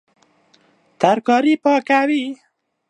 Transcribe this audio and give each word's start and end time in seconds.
ترکاري 1.01 1.53
پاکوي 1.63 2.23